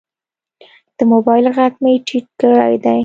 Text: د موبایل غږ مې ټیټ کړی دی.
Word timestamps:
د 0.97 0.99
موبایل 1.11 1.45
غږ 1.57 1.73
مې 1.83 1.93
ټیټ 2.07 2.27
کړی 2.41 2.73
دی. 2.85 2.99